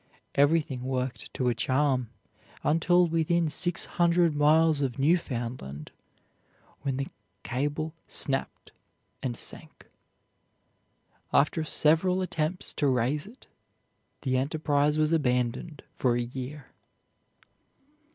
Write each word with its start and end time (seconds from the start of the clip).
Everything 0.33 0.83
worked 0.83 1.31
to 1.35 1.47
a 1.47 1.53
charm 1.53 2.09
until 2.63 3.05
within 3.05 3.47
six 3.49 3.85
hundred 3.85 4.35
miles 4.35 4.81
of 4.81 4.97
Newfoundland, 4.97 5.91
when 6.81 6.97
the 6.97 7.05
cable 7.43 7.93
snapped 8.07 8.71
and 9.21 9.37
sank. 9.37 9.85
After 11.31 11.63
several 11.63 12.23
attempts 12.23 12.73
to 12.73 12.87
raise 12.87 13.27
it, 13.27 13.45
the 14.23 14.37
enterprise 14.37 14.97
was 14.97 15.13
abandoned 15.13 15.83
for 15.93 16.15
a 16.15 16.21
year. 16.23 16.71